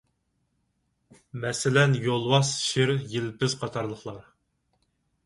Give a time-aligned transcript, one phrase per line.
[1.43, 4.25] مەسىلەن: يولۋاس، شىر، يىلپىز قاتارلىقلار.